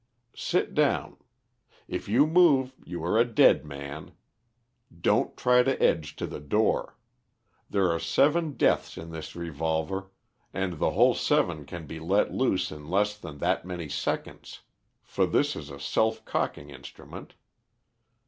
[0.35, 1.17] Sit down.
[1.87, 4.13] If you move you are a dead man.
[4.99, 6.97] Don't try to edge to the door.
[7.69, 10.09] There are seven deaths in this revolver
[10.55, 14.61] and the whole seven can be let loose in less than that many seconds,
[15.03, 17.35] for this is a self cocking instrument.